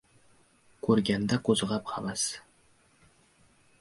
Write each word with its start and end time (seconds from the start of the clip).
Ko‘rganda 0.87 1.39
qo‘zg‘ab 1.49 1.93
havas 1.97 2.25